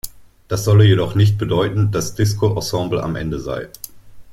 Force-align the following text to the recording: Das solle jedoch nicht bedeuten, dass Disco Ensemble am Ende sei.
Das 0.47 0.63
solle 0.63 0.83
jedoch 0.85 1.13
nicht 1.13 1.37
bedeuten, 1.37 1.91
dass 1.91 2.15
Disco 2.15 2.55
Ensemble 2.55 3.03
am 3.03 3.15
Ende 3.15 3.39
sei. 3.39 3.69